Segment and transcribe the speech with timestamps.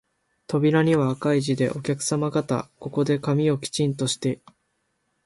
[0.47, 4.41] 扉には赤い字で、お客さま方、ここで髪をきちんとして、